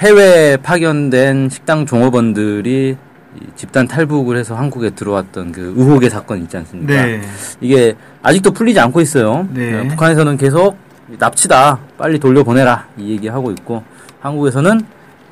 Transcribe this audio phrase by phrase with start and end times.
[0.00, 2.96] 해외 파견된 식당 종업원들이
[3.36, 7.04] 이 집단 탈북을 해서 한국에 들어왔던 그 의혹의 사건 있지 않습니까?
[7.04, 7.20] 네.
[7.60, 9.46] 이게 아직도 풀리지 않고 있어요.
[9.52, 9.78] 네.
[9.78, 10.76] 어, 북한에서는 계속
[11.18, 13.84] 납치다, 빨리 돌려보내라 이 얘기하고 있고
[14.20, 14.80] 한국에서는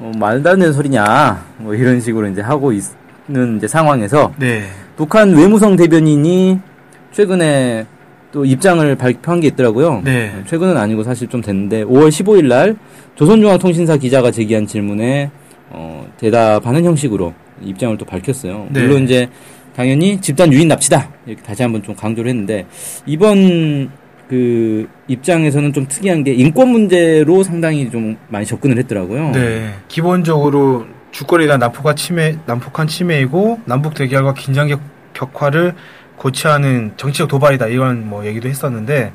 [0.00, 4.68] 어, 말도 안 되는 소리냐 뭐 이런 식으로 이제 하고 있는 이제 상황에서 네.
[4.96, 6.60] 북한 외무성 대변인이
[7.12, 7.86] 최근에
[8.38, 10.00] 또 입장을 발표한 게 있더라고요.
[10.04, 10.30] 네.
[10.46, 12.76] 최근은 아니고 사실 좀 됐는데 5월 15일 날
[13.16, 15.28] 조선중앙통신사 기자가 제기한 질문에
[15.70, 18.68] 어, 대답하는 형식으로 입장을 또 밝혔어요.
[18.70, 18.82] 네.
[18.82, 19.28] 물론 이제
[19.74, 22.64] 당연히 집단 유인 납치다 이렇게 다시 한번 좀 강조를 했는데
[23.06, 23.90] 이번
[24.28, 29.32] 그 입장에서는 좀 특이한 게 인권 문제로 상당히 좀 많이 접근을 했더라고요.
[29.32, 29.70] 네.
[29.88, 34.80] 기본적으로 주권에 대한 난폭한 침해, 난폭한 침해이고 남북 대결과 긴장 격-
[35.12, 35.74] 격화를
[36.18, 39.12] 고취하는 정치적 도발이다 이런 뭐 얘기도 했었는데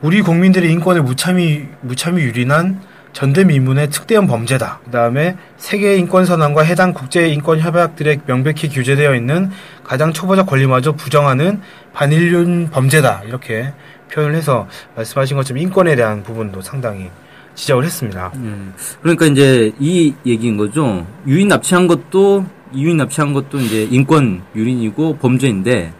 [0.00, 2.80] 우리 국민들의 인권을 무참히 무참히 유린한
[3.12, 4.80] 전대미문의 특대한 범죄다.
[4.84, 9.50] 그 다음에 세계 인권 선언과 해당 국제 인권 협약들에 명백히 규제되어 있는
[9.82, 11.60] 가장 초보적 권리마저 부정하는
[11.92, 13.22] 반인륜 범죄다.
[13.26, 13.72] 이렇게
[14.12, 17.10] 표현을 해서 말씀하신 것처럼 인권에 대한 부분도 상당히
[17.54, 18.30] 지적을 했습니다.
[18.36, 21.04] 음, 그러니까 이제 이 얘기인 거죠.
[21.26, 25.92] 유인 납치한 것도 유인 납치한 것도 이제 인권 유린이고 범죄인데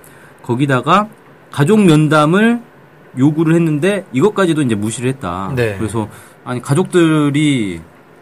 [0.48, 1.08] 거기다가
[1.50, 2.60] 가족 면담을
[3.18, 5.52] 요구를 했는데 이것까지도 이제 무시를 했다.
[5.54, 5.76] 네.
[5.78, 6.08] 그래서
[6.44, 7.80] 아니 가족들이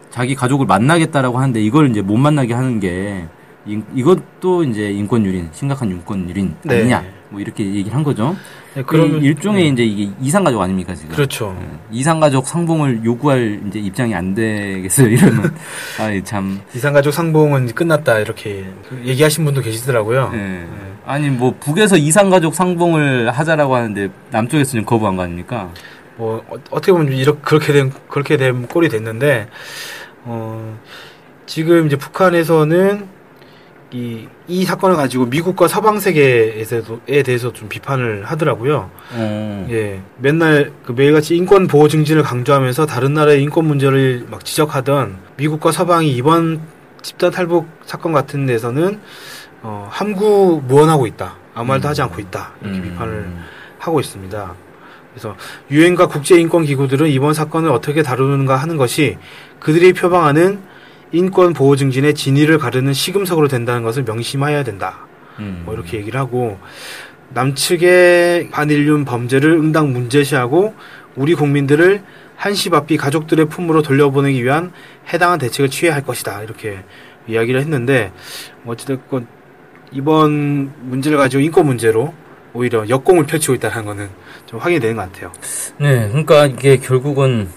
[0.09, 3.27] 자기 가족을 만나겠다라고 하는데 이걸 이제 못 만나게 하는 게
[3.67, 6.79] 이, 이것도 이제 인권 유린, 심각한 인권 유린 네.
[6.79, 7.03] 아니냐.
[7.29, 8.35] 뭐 이렇게 얘기를 한 거죠.
[8.73, 9.69] 네, 그러면 일종의 네.
[9.69, 11.15] 이제 이게 이상 가족 아닙니까 지금?
[11.15, 11.57] 그렇죠.
[11.91, 15.07] 이상가족 상봉을 요구할 이제 입장이 안 되겠어요.
[15.11, 15.55] 이러면
[15.99, 16.61] 아이 참.
[16.73, 18.65] 이산가족 상봉은 끝났다 이렇게
[19.03, 20.31] 얘기하신 분도 계시더라고요.
[20.35, 20.67] 예.
[21.05, 25.71] 아니 뭐 북에서 이상가족 상봉을 하자라고 하는데 남쪽에서 는 거부한 거 아닙니까?
[26.17, 29.47] 뭐 어, 어떻게 보면 이렇게 그렇게 된 그렇게 된 꼴이 됐는데
[30.23, 30.77] 어,
[31.45, 33.16] 지금 이제 북한에서는
[33.91, 38.89] 이, 이 사건을 가지고 미국과 서방 세계에서에 대해서 좀 비판을 하더라고요.
[39.13, 39.67] 어.
[39.69, 45.71] 예, 맨날 그 매일같이 인권 보호 증진을 강조하면서 다른 나라의 인권 문제를 막 지적하던 미국과
[45.71, 46.59] 서방이 이번
[47.01, 48.99] 집단 탈북 사건 같은 데서는
[49.61, 51.35] 어, 함구 무언하고 있다.
[51.53, 52.51] 아무 말도 하지 않고 있다.
[52.61, 52.83] 이렇게 음.
[52.83, 53.27] 비판을
[53.79, 54.53] 하고 있습니다.
[55.13, 55.35] 그래서
[55.71, 59.17] 유엔과 국제 인권 기구들은 이번 사건을 어떻게 다루는가 하는 것이
[59.59, 60.59] 그들이 표방하는
[61.11, 65.07] 인권 보호 증진의 진위를 가르는 시금석으로 된다는 것을 명심해야 된다.
[65.39, 65.63] 음.
[65.65, 66.57] 뭐 이렇게 얘기를 하고
[67.29, 70.73] 남측의 반인륜 범죄를 응당 문제시하고
[71.15, 72.03] 우리 국민들을
[72.35, 74.71] 한시바삐 가족들의 품으로 돌려보내기 위한
[75.11, 76.83] 해당한 대책을 취해야 할 것이다 이렇게
[77.27, 78.11] 이야기를 했는데
[78.63, 79.27] 뭐 어찌됐건
[79.91, 82.13] 이번 문제를 가지고 인권 문제로
[82.53, 84.09] 오히려 역공을 펼치고 있다는 거는
[84.45, 85.31] 좀 확인이 되는 것 같아요.
[85.77, 87.49] 네, 그러니까 이게 결국은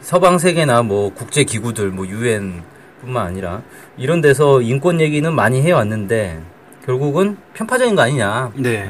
[0.00, 2.62] 서방 세계나 뭐 국제 기구들, 뭐 유엔
[3.00, 3.62] 뿐만 아니라
[3.96, 6.40] 이런 데서 인권 얘기는 많이 해왔는데
[6.84, 8.52] 결국은 편파적인 거 아니냐.
[8.56, 8.88] 네.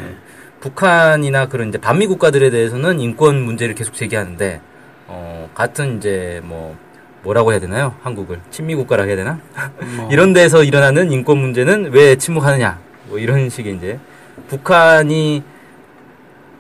[0.61, 4.61] 북한이나 그런 이제 반미 국가들에 대해서는 인권 문제를 계속 제기하는데
[5.07, 6.77] 어 같은 이제 뭐
[7.23, 7.95] 뭐라고 해야 되나요?
[8.03, 9.39] 한국을 친미 국가라 해야 되나?
[9.97, 12.79] 뭐, 이런 데서 일어나는 인권 문제는 왜 침묵하느냐?
[13.09, 13.99] 뭐 이런 식의 이제
[14.49, 15.43] 북한이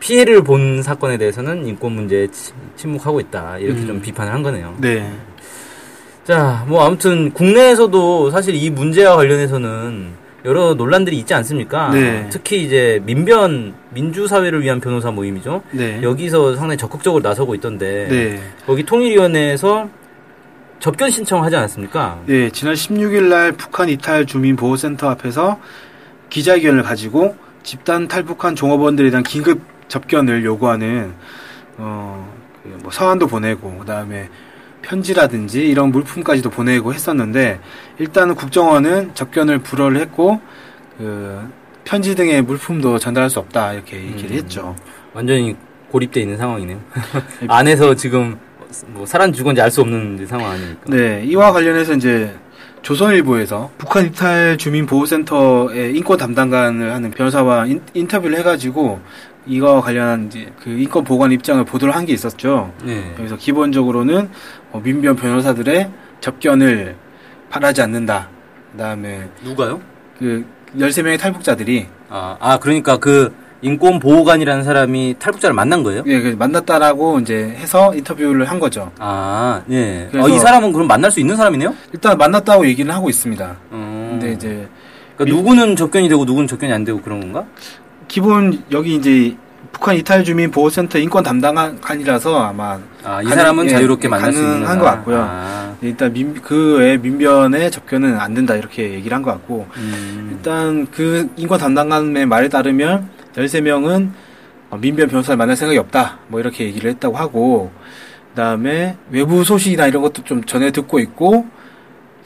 [0.00, 3.58] 피해를 본 사건에 대해서는 인권 문제에 치- 침묵하고 있다.
[3.58, 3.86] 이렇게 음.
[3.86, 4.74] 좀 비판을 한 거네요.
[4.78, 5.12] 네.
[6.28, 10.08] 자, 뭐 아무튼 국내에서도 사실 이 문제와 관련해서는
[10.44, 11.88] 여러 논란들이 있지 않습니까?
[11.88, 12.28] 네.
[12.30, 15.62] 특히 이제 민변 민주사회를 위한 변호사 모임이죠.
[15.70, 16.02] 네.
[16.02, 18.42] 여기서 상당히 적극적으로 나서고 있던데 네.
[18.66, 19.88] 거기 통일위원회에서
[20.80, 22.20] 접견 신청하지 않았습니까?
[22.26, 25.58] 네, 지난 16일 날 북한 이탈 주민 보호센터 앞에서
[26.28, 31.14] 기자회견을 가지고 집단 탈북한 종업원들에 대한 긴급 접견을 요구하는
[31.78, 32.30] 어,
[32.62, 34.28] 그뭐 서한도 보내고 그다음에
[34.88, 37.60] 편지라든지 이런 물품까지도 보내고 했었는데
[37.98, 40.40] 일단은 국정원은 접견을 불허를 했고
[40.96, 41.46] 그
[41.84, 44.36] 편지 등의 물품도 전달할 수 없다 이렇게 얘기를 음.
[44.36, 44.76] 했죠.
[45.12, 45.56] 완전히
[45.90, 46.80] 고립돼 있는 상황이네요.
[47.48, 48.38] 안에서 지금
[48.88, 50.80] 뭐 살았는지 죽었는지 알 수 없는 상황 아닙니까?
[50.86, 52.34] 네, 이와 관련해서 이제
[52.82, 59.00] 조선일보에서 북한 입탈 주민 보호센터의 인권 담당관을 하는 변호사와 인, 인터뷰를 해가지고
[59.48, 62.72] 이거 관련한 이제 그 인권 보관 입장을 보도를 한 게 있었죠.
[62.84, 63.12] 네.
[63.18, 64.28] 여기서 기본적으로는
[64.72, 65.90] 어, 민변 변호사들의
[66.20, 66.96] 접견을
[67.50, 68.28] 바라지 않는다.
[68.72, 69.80] 그다음에 누가요?
[70.18, 70.44] 그
[70.76, 76.04] 13명의 탈북자들이 아, 아 그러니까 그 인권 보호관이라는 사람이 탈북자를 만난 거예요?
[76.06, 78.92] 예, 그 만났다라고 이제 해서 인터뷰를 한 거죠.
[78.98, 80.08] 아, 예.
[80.14, 81.74] 어, 이 사람은 그럼 만날 수 있는 사람이네요?
[81.92, 83.56] 일단 만났다고 얘기는 하고 있습니다.
[83.72, 84.08] 음.
[84.12, 84.68] 근데 이제
[85.16, 87.44] 그러니까 누구는 접견이 되고 누구는 접견이 안 되고 그런 건가?
[88.08, 89.36] 기본 여기 이제
[89.72, 94.32] 북한 이탈 주민 보호센터 인권 담당관이라서 아마 아, 이 가능- 사람은 예, 자유롭게 예, 만날
[94.32, 94.78] 수 있는.
[94.78, 95.26] 것 같고요.
[95.28, 100.30] 아, 일단 민, 그외 민변의 접견은 안 된다 이렇게 얘기를 한 것 같고 음.
[100.32, 104.10] 일단 그 인권 담당관의 말에 따르면 13명은
[104.80, 107.70] 민변 변호사를 만날 생각이 없다 뭐 이렇게 얘기를 했다고 하고
[108.30, 111.46] 그다음에 외부 소식이나 이런 것도 좀 전해 듣고 있고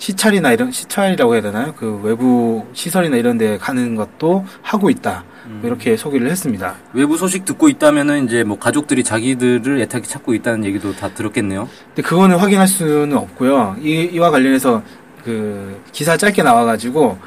[0.03, 1.75] 시찰이나 이런 시찰이라고 해야 되나요?
[1.77, 5.23] 그 외부 시설이나 이런 데 가는 것도 하고 있다.
[5.47, 5.59] 음.
[5.61, 6.75] 뭐 이렇게 소개를 했습니다.
[6.93, 11.69] 외부 소식 듣고 있다면은 이제 뭐 가족들이 자기들을 애타게 찾고 있다는 얘기도 다 들었겠네요.
[11.87, 13.77] 근데 그거는 확인할 수는 없고요.
[13.81, 14.83] 이, 이와 관련해서
[15.23, 17.19] 그 기사 짧게 나와가지고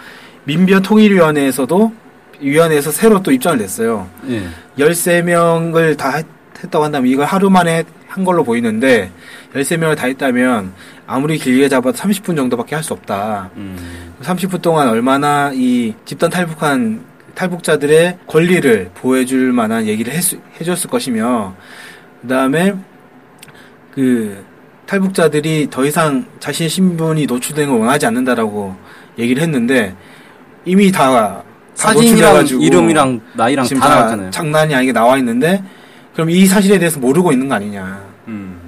[0.43, 1.93] 민변 통일위원회에서도
[2.41, 4.09] 위원회에서 새로 또 입장을 냈어요.
[4.27, 4.43] 예.
[4.77, 6.21] 13명을 다
[6.63, 9.11] 했, 다고 한다면 이걸 하루 만에 한 걸로 보이는데
[9.53, 10.73] 13명을 다 했다면
[11.07, 13.49] 아무리 길게 잡아도 30분 정도밖에 할 수 없다.
[13.57, 14.13] 음.
[14.21, 17.03] 30분 동안 얼마나 이 집단 탈북한
[17.35, 20.23] 탈북자들의 권리를 보호해줄 만한 얘기를 했,
[20.59, 21.53] 해줬을 것이며,
[22.21, 22.73] 그 다음에
[23.93, 24.43] 그
[24.85, 28.75] 탈북자들이 더 이상 자신의 신분이 노출되는 걸 원하지 않는다라고
[29.19, 29.95] 얘기를 했는데,
[30.63, 31.43] 이미 다, 다
[31.75, 34.31] 사진이랑 이름이랑 나이랑 지금 다다 나왔잖아요.
[34.31, 35.61] 장난이 아니게 나와 있는데,
[36.15, 38.01] 그럼 이 사실에 대해서 모르고 있는 거 아니냐.
[38.27, 38.61] 음.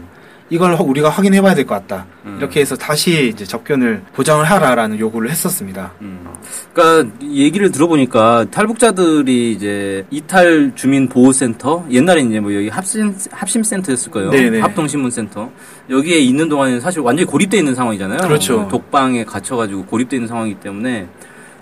[0.50, 2.06] 이걸 허- 우리가 확인해 봐야 될 것 같다.
[2.26, 2.38] 음.
[2.40, 5.92] 이렇게 해서 다시 이제 접견을 보장을 하라라는 요구를 했었습니다.
[6.02, 6.26] 음.
[6.74, 13.14] 그러니까 이 얘기를 들어보니까 탈북자들이 이제 이탈 주민 보호 센터 옛날에 이제 뭐 여기 합심
[13.32, 14.30] 합심 센터였을 거예요.
[14.32, 14.62] 네네.
[14.62, 15.50] 합동신문 센터
[15.90, 18.20] 여기에 있는 동안에는 사실 완전히 고립돼 있는 상황이잖아요.
[18.20, 18.70] 그렇죠.
[18.72, 21.08] 독방에 갇혀 가지고 고립돼 있는 상황이기 때문에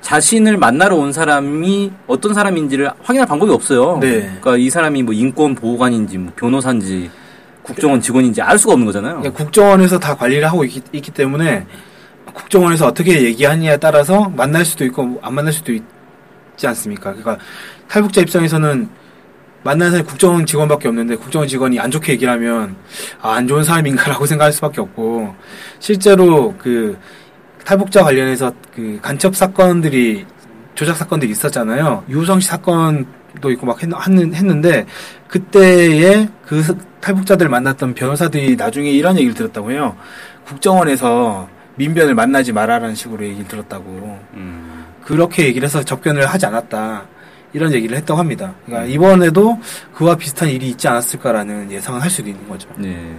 [0.06, 3.98] 자신을 만나러 온 사람이 어떤 사람인지를 확인할 방법이 없어요.
[4.00, 4.20] 네.
[4.20, 7.10] 그러니까 이 사람이 뭐 인권 보호관인지 뭐 변호사인지
[7.64, 9.16] 국정원 직원인지 알 수가 없는 거잖아요.
[9.22, 11.66] 그러니까 국정원에서 다 관리를 하고 있기, 있기 때문에
[12.36, 17.16] 국정원에서 어떻게 얘기하느냐에 따라서 만날 수도 있고 안 만날 수도 있지 않습니까?
[17.16, 17.40] 그러니까
[17.88, 18.88] 탈북자 입장에서는
[19.64, 22.76] 만나는 사람이 국정원 직원밖에 없는데 국정원 직원이 안 좋게 얘기를 하면
[23.24, 25.34] 아, 안 좋은 사람인가라고 생각할 수밖에 없고
[25.80, 26.96] 실제로 그
[27.66, 30.26] 탈북자 관련해서 그 간첩 사건들이
[30.76, 32.04] 조작 사건들이 있었잖아요.
[32.10, 34.86] 유성 씨 사건도 있고 막 했, 했는데
[35.28, 39.96] 그때에 그 탈북자들 만났던 변호사들이 나중에 이런 얘기를 들었다고 해요.
[40.46, 44.20] 국정원에서 민변을 만나지 마라라는 식으로 얘기를 들었다고.
[44.36, 44.86] 음.
[45.04, 47.06] 그렇게 얘기를 해서 접견을 하지 않았다.
[47.56, 48.54] 이런 얘기를 했다고 합니다.
[48.66, 49.58] 그러니까 이번에도
[49.94, 52.68] 그와 비슷한 일이 있지 않았을까라는 예상을 할 수도 있는 거죠.
[52.76, 53.16] 네.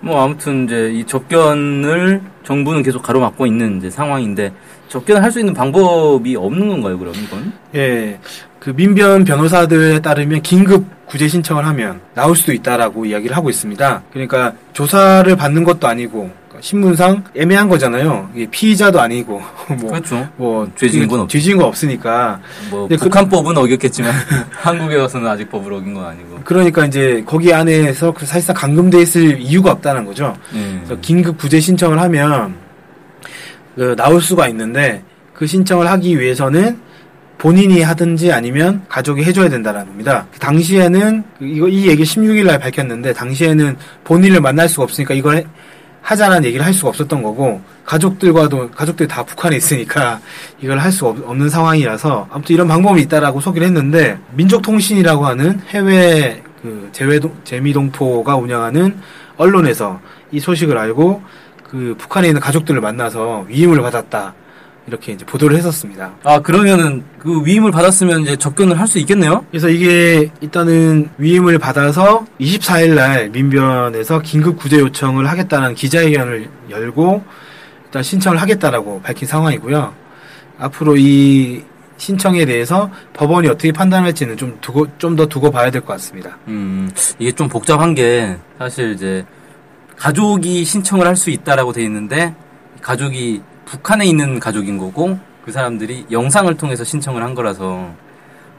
[0.00, 4.52] 뭐 아무튼 이제 이 접견을 정부는 계속 가로막고 있는 이제 상황인데
[4.88, 7.52] 접견을 할 수 있는 방법이 없는 건가요, 그럼 이건?
[7.76, 8.18] 예.
[8.58, 14.02] 그 민변 변호사들에 따르면 긴급 구제 신청을 하면 나올 수도 있다라고 이야기를 하고 있습니다.
[14.12, 16.30] 그러니까 조사를 받는 것도 아니고
[16.60, 18.30] 신문상 애매한 거잖아요.
[18.50, 19.42] 피의자도 아니고
[19.80, 20.28] 뭐, 그렇죠.
[20.36, 21.38] 뭐죄 지은 건 없죠.
[21.38, 22.40] 죄 지은 거 없으니까
[22.70, 24.12] 뭐 네, 그- 북한법은 어겼겠지만
[24.50, 26.40] 한국에 와서는 아직 법을 어긴 건 아니고.
[26.44, 30.36] 그러니까 이제 거기 안에서 그 사실상 감금돼 있을 이유가 없다는 거죠.
[30.52, 30.78] 네.
[30.84, 32.54] 그래서 긴급 구제 신청을 하면
[33.74, 35.02] 그 나올 수가 있는데
[35.34, 36.78] 그 신청을 하기 위해서는
[37.38, 40.26] 본인이 하든지 아니면 가족이 해줘야 된다는 겁니다.
[40.30, 45.36] 그 당시에는 그 이거 이 얘기 16일 날 밝혔는데 당시에는 본인을 만날 수가 없으니까 이걸
[45.36, 45.46] 해-
[46.02, 50.20] 하자라는 얘기를 할 수가 없었던 거고 가족들과도 가족들이 다 북한에 있으니까
[50.60, 56.88] 이걸 할 수 없는 상황이라서 아무튼 이런 방법이 있다라고 소개를 했는데 민족통신이라고 하는 해외 그
[56.92, 58.96] 재외동 재미동포가 운영하는
[59.36, 60.00] 언론에서
[60.32, 61.22] 이 소식을 알고
[61.70, 64.34] 그 북한에 있는 가족들을 만나서 위임을 받았다
[64.90, 66.12] 이렇게 이제 보도를 했었습니다.
[66.24, 69.44] 아 그러면은 그 위임을 받았으면 이제 접견을 할 수 있겠네요.
[69.50, 77.22] 그래서 이게 일단은 위임을 받아서 24일 날 민변에서 긴급 구제 요청을 하겠다는 기자회견을 열고
[77.84, 79.94] 일단 신청을 하겠다라고 밝힌 상황이고요.
[80.58, 81.62] 앞으로 이
[81.96, 86.36] 신청에 대해서 법원이 어떻게 판단할지는 좀 두고 좀 더 두고 봐야 될 것 같습니다.
[86.48, 89.24] 음 이게 좀 복잡한 게 사실 이제
[89.96, 92.34] 가족이 신청을 할 수 있다라고 돼 있는데
[92.80, 97.88] 가족이 북한에 있는 가족인 거고 그 사람들이 영상을 통해서 신청을 한 거라서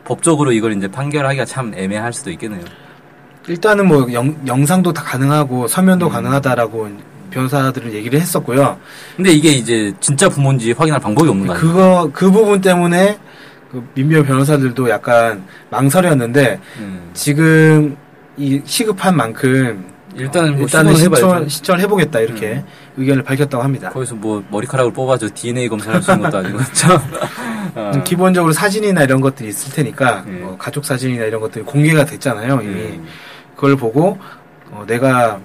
[0.06, 2.63] 법적으로 이걸 이제 판결하기가 참 애매할 수도 있겠네요.
[3.48, 6.12] 일단은 뭐 영, 영상도 다 가능하고 서면도 음.
[6.12, 6.89] 가능하다라고
[7.30, 8.80] 변호사들은 얘기를 했었고요.
[9.18, 11.68] 근데 이게 이제 진짜 부모인지 확인할 방법이 없는 거 아니에요?
[11.68, 13.18] 그거 그 부분 때문에
[13.70, 17.10] 그 민변 변호사들도 약간 망설였는데 음.
[17.13, 17.98] 지금
[18.38, 20.96] 이 시급한 만큼 일단은 뭐 일단은.
[20.96, 22.63] 신청, 신청을 해보겠다 이렇게
[22.98, 23.89] 의견을 밝혔다고 합니다.
[23.89, 27.00] 거기서 뭐 머리카락을 뽑아서 DNA 검사할 수 있는 것도 아니고 참.
[27.75, 27.91] 어.
[27.96, 30.39] 음, 기본적으로 사진이나 이런 것들이 있을 테니까 음.
[30.44, 33.06] 뭐 가족 사진이나 이런 것들이 공개가 됐잖아요 이미 음.
[33.56, 34.18] 그걸 보고
[34.72, 35.39] 어, 내가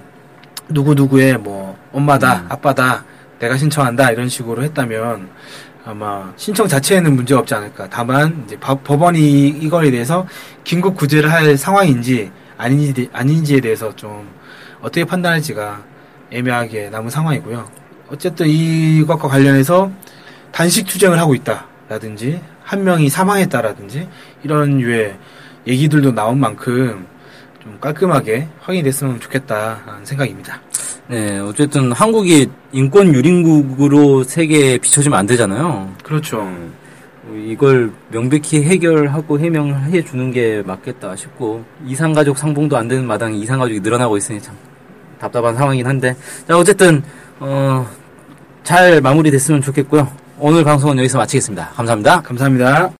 [0.67, 2.45] 누구 누구의 뭐 엄마다 음.
[2.49, 3.05] 아빠다
[3.39, 5.29] 내가 신청한다 이런 식으로 했다면
[5.85, 10.27] 아마 신청 자체에는 문제가 없지 않을까 다만 이제 바- 법원이 이거에 대해서
[10.65, 14.27] 긴급 구제를 할 상황인지 아닌지 아닌지에 대해서 좀
[14.87, 15.83] 어떻게 판단할지가
[16.31, 17.69] 애매하게 남은 상황이고요
[18.09, 19.91] 어쨌든 이것과 관련해서
[20.51, 24.07] 단식 투쟁을 하고 있다라든지 한 명이 사망했다라든지
[24.43, 25.17] 이런 유의
[25.67, 27.05] 얘기들도 나온 만큼
[27.61, 30.61] 좀 깔끔하게 확인이 됐으면 좋겠다라는 생각입니다.
[31.07, 35.93] 네, 어쨌든 한국이 인권 유린국으로 세계에 비춰지면 안 되잖아요.
[36.03, 36.41] 그렇죠.
[36.41, 36.73] 음,
[37.45, 44.15] 이걸 명백히 해결하고 해명해 주는 게 맞겠다 싶고 이상가족 상봉도 안 되는 마당에 이상가족이 늘어나고
[44.15, 44.55] 있으니 참
[45.19, 46.15] 답답한 상황이긴 한데
[46.47, 47.03] 자 어쨌든
[47.39, 47.87] 어,
[48.63, 50.07] 잘 마무리됐으면 좋겠고요.
[50.39, 51.69] 오늘 방송은 여기서 마치겠습니다.
[51.75, 52.21] 감사합니다.
[52.21, 52.91] 감사합니다.